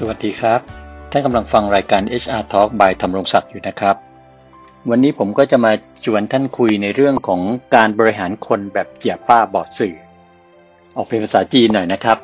[0.00, 0.60] สวัสดีครับ
[1.10, 3.96] ท่านกำลังฟังรายการ HR Talk by ธรรมรงศักดิ์อยู่นะครับ
[4.90, 5.72] วันนี้ผมก็จะมา
[6.04, 7.40] ชวนท่านคุยในเรื่องของ
[7.74, 9.94] การบริหารคนแบบเจียป้าบอดสื่อ
[10.96, 12.18] ออกเป็นภาษาจีนหน่อยนะครับ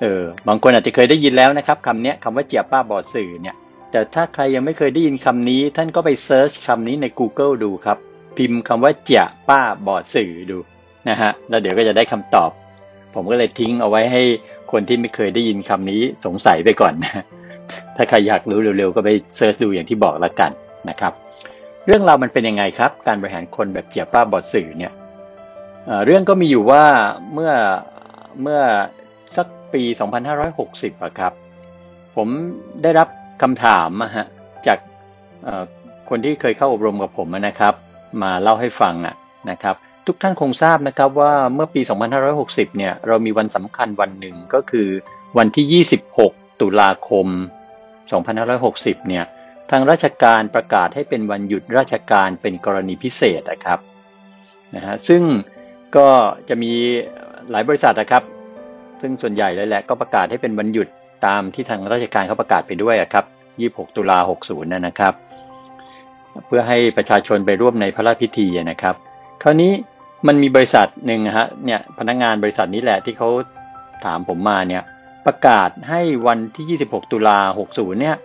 [0.00, 3.56] เออบางคนอาจจะเคยได้ยินแล้วนะครับคำนี้คำว่าเจียป้าบอดสื่อเนี่ย
[3.90, 7.98] แต่ถ้าใครยังไม่เคยได้ยินคำนี้ ท่านก็ไปเซิร์ชคำนี้ใน Google ดูครับ
[8.36, 10.58] พิมพ์คำว่าเจียป้าบอดสื่อดู
[11.08, 12.50] นะฮะ แล้วเดี๋ยวก็จะได้คำตอบ
[13.16, 14.22] ผมก็เลยทิ้งเอาไว้ให้
[14.72, 17.24] คนที่ไม่เคยได้ยินคำนี้สงสัยไปก่อนนะ
[17.96, 20.50] ถ้าใครอยากรู้เร็วๆ ก็ไปเซิร์ชดูอย่างที่บอกแล้วกัน
[20.90, 21.12] นะครับ
[21.86, 24.92] เรื่องราวมันเป็นยังไงครับ การบริหารคนแบบเจียป้าบอดสื่อเนี่ย
[26.04, 26.84] เรื่องก็มีอยู่ว่า
[27.32, 27.52] เมื่อ
[28.42, 28.60] เมื่อ
[29.36, 29.82] สักปี
[30.42, 31.32] 2560อะครับ
[32.16, 32.28] ผม
[32.82, 33.08] ได้รับ
[33.42, 34.26] คำถามฮะ
[34.66, 34.78] จาก
[36.08, 37.74] คนที่เคยเข้าอบรมกับผมนะครับ
[38.22, 39.14] มาเล่าให้ฟังอะ
[39.50, 41.80] นะครับ ทุกท่านคงทราบนะครับว่าเมื่อปี
[42.28, 44.88] 2560 เนี่ยเรามีวันสำคัญวันหนึ่งก็คือ
[45.38, 45.84] วันที่
[46.20, 47.26] 26 ตุลาคม
[48.42, 49.24] 2560 เนี่ย
[49.70, 53.78] ทางราชการประกาศให้เป็นวันหยุดราชการเป็นกรณีพิเศษนะครับ
[54.74, 55.22] นะฮะซึ่ง
[55.96, 56.08] ก็
[56.48, 56.72] จะมี
[57.50, 58.22] หลายบริษัทนะครับ
[59.00, 60.88] ซึ่งส่วนใหญ่เลยแหละก็ประกาศให้เป็นวันหยุด
[61.26, 63.24] ตามที่ทางราชการเขาประกาศไปด้วยครับ
[63.88, 65.14] 26 ตุลา 60 นะครับ
[66.46, 68.94] เพื่อให้ประชาชนไปร่วมในพระราชพิธีนะครับ
[69.42, 69.72] คราวนี้
[70.26, 73.28] มันมีบริษัทหนึ่งฮะเนี่ยพนักงานบริษัทนี้แหละที่เขา
[74.04, 74.82] ถามผมมาเนี่ย
[75.26, 78.16] ประกาศให้วันที่ 26 ตุลา60 เนี่ย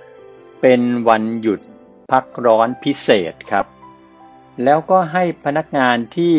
[0.61, 1.59] เป็นวันหยุด
[2.11, 3.65] พักร้อนพิเศษครับ
[4.63, 6.33] แล้วก็ให้พนักงานที่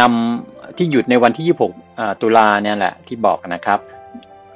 [0.00, 3.78] นำที่หยุดในวันที่ 26 ตุลาเนี่ยแหละที่บอกนะครับ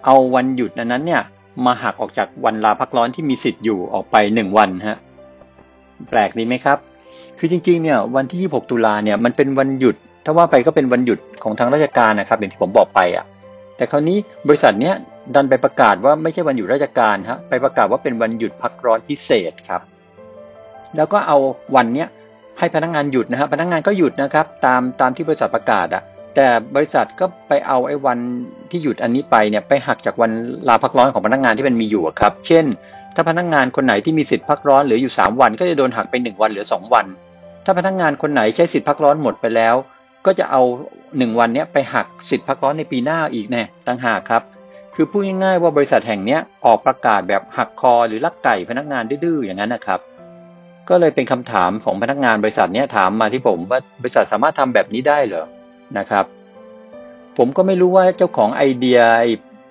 [0.04, 1.22] เอาวันหยุดนั้นเนี่ย
[1.66, 4.98] มาหักออกจากวันลาพักร้อนที่มีสิทธิ์อยู่ออกไป 1 วันฮะ
[6.10, 6.78] แปลกดีไหมครับ
[7.38, 13.24] คือจริงๆเนี่ยวันที่ 26 ตุลาเนี่ยมันเป็นวันหยุด ถ้าว่าไปก็เป็นวันหยุดของทางราชการนะครับอย่างที่ผมบอกไปอะ
[13.76, 14.18] แต่คราวนี้
[14.48, 14.94] บริษัทเนี้ย
[15.34, 19.82] ดันไปประกาศว่าไม่ใช่วันหยุดราชการฮะไปประกาศว่าเป็นวันหยุดพักร้อนพิเศษครับ
[20.96, 21.36] แล้วก็เอา
[21.76, 22.09] วันเนี้ย
[22.59, 26.03] ให้พนักงงานหยุดนะฮะพนักงงานก็หยุดนะครับ ตามตามที่บริษัทประกาศอะ
[26.34, 28.19] แต่บริษัทก็ไปเอาไอ้วัน
[28.70, 30.30] ที่หยุดอันนี้ไปเนี่ยไปหักจากวัน
[30.69, 32.66] ลาพักร้อนของพนักงานที่มันมีอยู่ครับ เช่น
[33.14, 37.06] ถ้าพนักงานคนไหนที่มีสิทธิ์พักร้อนเหลืออยู่ 3 วัน ก็จะโดนหักไป 1 วันเหลือ 2 วัน
[37.64, 39.75] ถ้าพนักงานคนไหนใช้สิทธิ์พักร้อนหมดไปแล้ว
[40.26, 40.62] ก็จะเอา
[41.19, 44.42] หนึ่งวันนี้ไปหักสิทธิ์พักร้อนในปีหน้าอีกแน่ต่างหากครับ
[44.94, 50.00] คือพูดง่ายๆว่าบริษัทแห่งนี้ออกประกาศแบบหักคอหรือลักไก่พนักงานดื้อๆอย่างนั้นนะครับ
[50.88, 55.47] ก็เลยเป็นคำถามของพนักงานบริษัทนี้ถามมาที่ผมว่าบริษัทสามารถทำแบบนี้ได้เหรอ
[55.98, 56.25] นะครับ
[57.38, 59.00] ผมก็ไม่รู้ว่าเจ้าของไอเดีย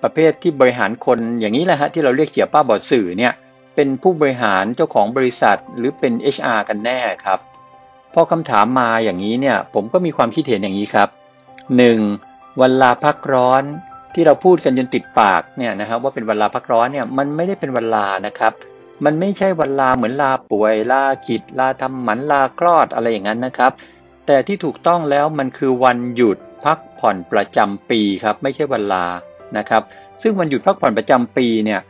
[0.02, 3.32] ประเภทที่บริหารคนอย่างนี้แหละฮะที่เราเรียกเขียป้าบอดสื่อเนี่ย
[3.74, 7.38] เป็นผู้บริหารเจ้าของบริษัทหรือเป็น HR กันแน่ครับ
[8.14, 11.08] พอคำถามมาอย่างนี้เนี่ย ผมก็มีความคิดเห็นอย่างนี้ครับ
[11.84, 12.60] 1.
[12.60, 13.62] วันลาพักร้อน
[14.14, 18.52] ที่เราพูดกันจนติดปากเนี่ยนะครับว่าเป็นวันลาพักร้อนเนี่ยมันไม่ได้เป็นวันลานะครับ
[19.04, 23.72] มันไม่ใช่วันลาเหมือนลาป่วยลาขิดลาทำหมันลาคลอดอะไรอย่างนั้นนะครับ
[24.26, 29.06] แต่ที่ถูกต้องแล้วมันคือวันหยุดพักผ่อนประจำปีครับไม่ใช่วันลา
[29.56, 29.82] นะครับ
[30.22, 31.80] ซึ่งวันหยุดพักผ่อนประจำปีเนี่ย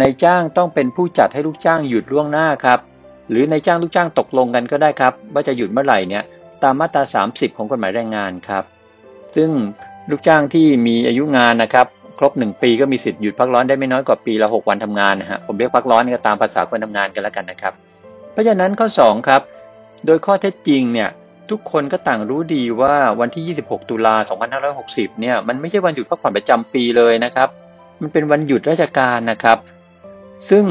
[0.00, 2.78] นายจ้างต้องเป็นผู้จัดให้ลูกจ้างหยุดล่วงหน้าครับ
[3.30, 6.24] หรือในจ้างลูกจ้างตกลงกันก็ได้ครับ ว่าจะหยุดเมื่อไหร่เนี่ย
[6.62, 8.64] ตามมาตรา 30 ของกฎหมายแรงงานครับ
[9.36, 9.50] ซึ่ง
[10.10, 11.86] ลูกจ้างที่มีอายุงานนะครับ
[12.18, 17.72] ครบ 1 ปีก็มีสิทธิ์หยุดพักร้อนได้ไม่น้อยกว่าปีละ 6 วันทำงานนะฮะผมเรียกพักร้อนก็ตามภาษาคนทำงานกันแล้วกันนะครับ
[18.32, 19.42] เพราะฉะนั้นข้อ 2 ครับ
[20.06, 21.08] โดยข้อเท็จจริงเนี่ย
[21.50, 24.14] ทุกคนก็ต่างรู้ดีว่าวันที่ 26 ตุลา
[24.68, 27.48] 2560 เนี่ยมันไม่ใช่วันหยุดพักผ่อนประจำปีเลยนะครับ
[28.00, 29.58] มันเป็นวันหยุดราชการนะครับ
[30.50, 30.64] ซึ่ง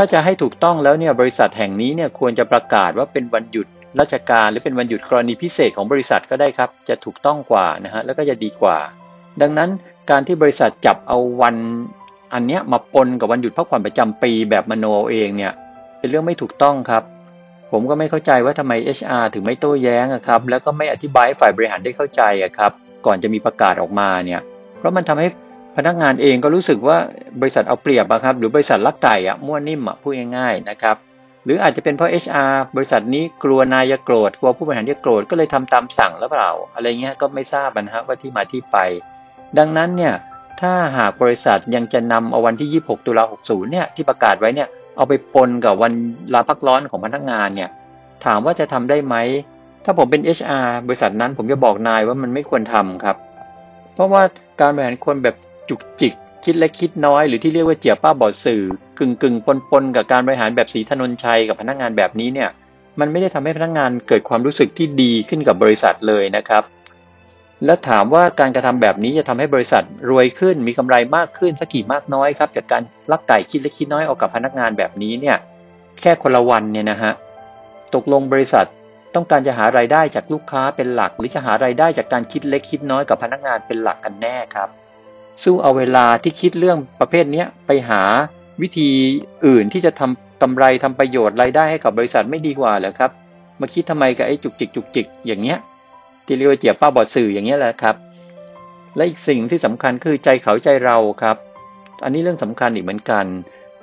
[0.00, 3.66] ถ้าจะให้ถูกต้องแล้วเนี่ยบริษัทแห่งนี้เนี่ยควรจะประกาศว่าเป็นวันหยุด
[4.00, 8.78] ราชการหรือเป็นวันหยุดกรณีพิเศษของบริษัทก็ได้ครับ จะถูกต้องกว่านะฮะแล้วก็จะดีกว่า
[9.40, 9.70] ดังนั้น
[10.10, 11.56] การที่บริษัทจับเอาวัน
[12.34, 15.52] อันเนี้ยมาปนกับวันหยุดพักผ่อนประจำปีแบบมโนเองเนี่ย
[15.98, 17.02] เป็นเรื่องไม่ถูกต้องครับ
[17.72, 22.22] ผมก็ไม่เข้าใจว่าทำไม HR ถึงไม่โต้แย้งครับแล้วก็ไม่อธิบายฝ่ายบริหารได้เข้าใจ
[22.58, 22.72] ครับ
[23.06, 24.40] ก่อนจะมีประกาศออกมาเนี่ย
[24.78, 25.28] เพราะมันทำให้
[25.78, 26.98] พนักงานเองก็รู้สึกว่า
[27.40, 30.96] บริษัทเอาเปรียบอะครับหรือบริษัทลักไก่อะมั่วนิ่มอะพูดง่ายๆนะครับ
[31.44, 38.76] หรืออาจจะเป็นเพราะ HR บริษัทนี้กลัวนายจะโกรธกลัวผู้บริหารจะโกรธก็เลยทำตามสั่งหรือเปล่า อะไรเงี้ยก็ไม่ทราบนะฮะว่าที่มาที่ไป
[39.58, 40.14] ดังนั้นเนี่ย
[40.60, 45.92] ถ้าหากบริษัทยังจะนำเอาวันที่ 26 ตุลา60 เนี่ยที่ประกาศไว้เนี่ยเอาไปปนกับวัน
[46.34, 47.70] ลาพักร้อนของพนักงานเนี่ย
[48.24, 49.16] ถามว่าจะทำได้ไหม
[49.84, 53.16] ถ้าผมเป็น HR บริษัทนั้นผมจะบอกนายว่ามันไม่ควรทำครับ
[53.94, 54.22] เพราะว่า
[54.60, 55.36] การบริหารคนแบบ
[55.68, 58.62] จุกจิก คิดเล็กคิดน้อยหรือที่เรียกว่าเจียป้าบอดสื่อ
[58.98, 62.50] กึ่งกึ่งปนปนกับการบริหารแบบสีธนนชัยกับพนักงานแบบนี้เนี่ย
[63.00, 66.62] มันไม่ได้ทำให้พนักงานเกิดความรู้สึกที่ดีขึ้นกับบริษัทเลยนะครับ
[67.64, 75.36] แล้วถามว่าการกระทำแบบนี้จะทำให้บริษัทรวยขึ้นมีกำไรมากขึ้นสักกี่มากน้อยครับจากการลักไก่คิดเล็กคิดน้อยออกกับพนักงานแบบนี้เนี่ย
[76.00, 77.12] แค่คนละวันเนี่ยนะฮะ
[77.94, 78.66] ตกลงบริษัท
[79.14, 84.68] ต้องการจะหารายได้จากลูกค้าเป็นหลัก หรือจะหารายได้จากการคิดเล็กคิดน้อยกับพนักงานเป็นหลักกันแน่ครับ
[85.42, 88.02] สู้เอาเวลาที่คิดเรื่องประเภทนี้ไปหา
[88.62, 88.90] วิธี
[89.46, 93.10] อื่นที่จะทำกำไรทำประโยชน์รายได้ให้กับบริษัทไม่ดีกว่าเหรอครับ
[93.60, 95.58] มาคิดทำไมกับไอ้จุกจิกจุกจิกอย่างเงี้ย
[96.26, 97.96] ที่เรียกว่าเจียบป้าบอดสื่ออย่างเงี้ยแหละครับ
[98.96, 101.36] และอีกสิ่งที่สำคัญคือใจเขาใจเราครับ
[102.04, 103.24] อันนี้เรื่องสำคัญอีกเหมือนกัน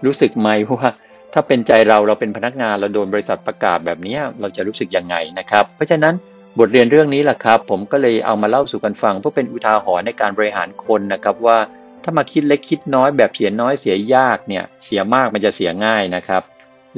[0.05, 0.87] รู้สึกไหมว่า
[1.33, 6.13] ถ้าเป็นใจเราเราเป็นพนักงานเราโดนบริษัทประกาศแบบนี้เราจะรู้สึกยังไงนะครับ เพราะฉะนั้น
[6.59, 11.57] บทเรียนเรื่องนี้แหละครับ ผมก็เลยเอามาเล่าสู่กันฟัง เพื่อเป็นอุทาหรณ์ในการบริหารคนนะครับว่า
[12.03, 16.43] ถ้ามาคิดเล็กคิดน้อยแบบเสียน้อยเสียยากเนี่ยเสียมากมันจะเสียง่ายนะครับ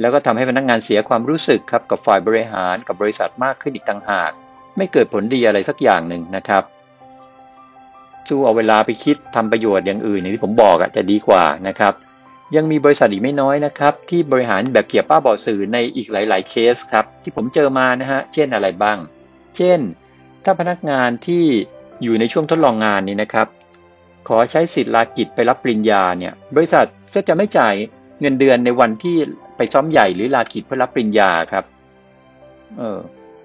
[0.00, 4.30] แล้วก็ทำให้พนักงานเสียความรู้สึกครับกับฝ่ายบริหารกับบริษัทมากขึ้นอีกต่างหาก
[4.76, 6.62] ไม่เกิดผลดีอะไรสักอย่างหนึ่งนะครับ
[8.28, 11.94] สู้เอาเวลาไปคิดทำประโยชน์อย่างอื่นอย่างที่ผมบอกอะจะดีกว่านะครับ
[12.56, 18.98] ยังมีบริษัทอีกไม่น้อยนะครับ ที่บริหารแบบเกี่ยวป้าบอสื่อในอีกหลาย ๆ เคสครับที่ผมเจอมานะฮะเช่นอะไรบ้าง
[19.58, 19.80] เช่น
[20.44, 21.44] ถ้าพนักงานที่
[22.02, 23.48] อยู่ในช่วงทดลองงานนี้นะครับ
[24.28, 27.74] ขอใช้สิทธิ์ลากิจไปรับปริญญาเนี่ยบริษัทก็จะไม่จ่าย
[28.20, 29.16] เงินเดือนในวันที่
[29.56, 31.64] ไปซ้อมใหญ่หรือลากิจเพื่อรับปริญญาครับ
[32.78, 32.98] เออ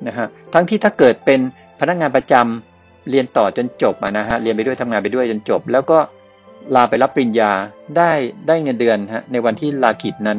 [0.07, 1.39] นะฮะทั้งที่ถ้าเกิดเป็น
[1.79, 5.97] พนักงานประจำเรียนต่อจนจบนะฮะเรียนไปด้วยทำงานไปด้วยจนจบ แล้วก็
[6.75, 7.51] ลาไปรับปริญญา
[7.97, 8.11] ได้
[8.47, 10.37] ได้เงินเดือนฮะในวันที่ลากิจนั้น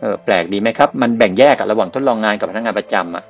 [0.00, 3.24] เออแปลกดีไหมครับ มันแบ่งแยกระหว่างทดลองงานกับพนักงานประจำอะ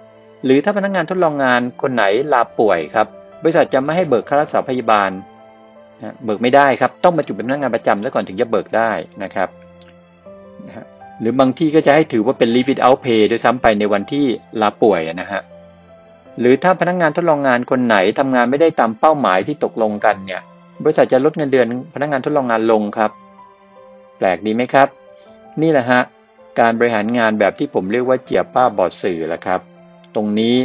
[0.44, 3.06] หรือถ้าพนักงานทดลองงานคนไหนลาป่วยครับ
[3.42, 5.10] บริษัทจะไม่ให้เบิกค่ารักษาพยาบาล
[6.24, 8.90] เบิกไม่ได้ครับ ต้องมาจุเป็นพนักงานประจำแล้วก่อนถึงจะเบิกได้
[9.22, 9.48] นะครับ
[11.20, 14.24] หรือบางที่ก็จะให้ถือว่าเป็น leave it out pay ด้วยซ้ำไปในวันที่
[14.60, 15.40] ลาป่วยนะฮะ
[16.40, 20.42] หรือถ้าพนักงานทดลองงานคนไหนทำงานไม่ได้ตามเป้าหมายที่ตกลงกันเนี่ย
[20.82, 23.10] บริษัทจะลดเงินเดือนพนักงานทดลองงานลงครับ
[24.18, 24.88] แปลกดีไหมครับ
[25.62, 26.00] นี่แหละฮะ
[26.60, 29.60] การบริหารงานแบบที่ผมเรียกว่าเจียป้าบอดสื่อหละครับ
[30.14, 30.56] ตรงนี้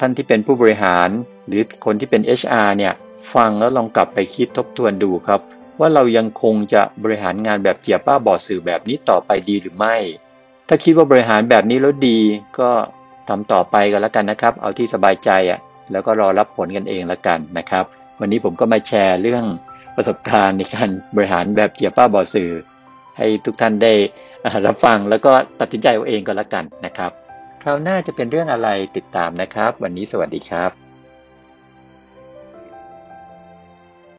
[0.00, 1.08] ท่านที่เป็นผู้บริหาร
[1.46, 2.94] หรือคนที่เป็น HR เนี่ย
[3.34, 5.40] ฟังแล้วลองกลับไปคิดทบทวนดูครับ
[5.80, 9.96] ว่าเรายังคงจะบริหารงานแบบเจียป้าบอสื่อแบบนี้ต่อไปดีหรือไม่
[10.68, 12.18] ถ้าคิดว่าบริหารแบบนี้แล้วดี
[12.58, 12.70] ก็
[13.28, 15.60] ทำต่อไปกันแล้วกันนะครับ เอาที่สบายใจอะ
[15.92, 17.84] แล้วก็รอรับผลกันเองแล้วกันนะครับ
[18.20, 19.44] วันนี้ผมก็มาแชร์เรื่อง
[19.96, 22.50] ประสบการณ์ในการบริหารแบบเจียป้าบอสื่อ
[23.18, 23.92] ให้ทุกท่านได้
[24.66, 27.12] รับฟังแล้วก็ตัดสินใจเอาเองก็แล้วกันนะครับ
[27.62, 30.87] คราวหน้าจะเป็นเรื่องอะไรติดตามนะครับ วันนี้สวัสดีครับ